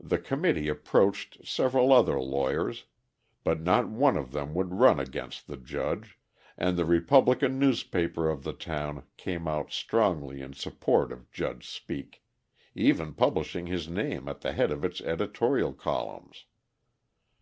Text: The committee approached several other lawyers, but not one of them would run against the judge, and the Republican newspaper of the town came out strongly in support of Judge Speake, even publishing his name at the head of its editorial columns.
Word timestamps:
The 0.00 0.16
committee 0.16 0.70
approached 0.70 1.46
several 1.46 1.92
other 1.92 2.18
lawyers, 2.18 2.86
but 3.44 3.60
not 3.60 3.86
one 3.86 4.16
of 4.16 4.32
them 4.32 4.54
would 4.54 4.72
run 4.72 4.98
against 4.98 5.48
the 5.48 5.58
judge, 5.58 6.18
and 6.56 6.78
the 6.78 6.86
Republican 6.86 7.58
newspaper 7.58 8.30
of 8.30 8.42
the 8.42 8.54
town 8.54 9.02
came 9.18 9.46
out 9.46 9.70
strongly 9.70 10.40
in 10.40 10.54
support 10.54 11.12
of 11.12 11.30
Judge 11.30 11.68
Speake, 11.68 12.22
even 12.74 13.12
publishing 13.12 13.66
his 13.66 13.86
name 13.86 14.28
at 14.30 14.40
the 14.40 14.52
head 14.54 14.70
of 14.70 14.82
its 14.82 15.02
editorial 15.02 15.74
columns. 15.74 16.46